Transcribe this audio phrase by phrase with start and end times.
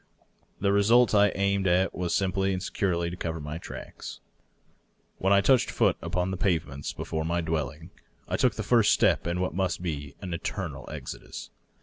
[0.59, 4.19] The result I aimed at was simply and securely to cover my tracks.
[5.19, 7.91] When I touched foot upon the pavements before my dwelling
[8.27, 11.51] I took the first step in what must be an eternal exodus.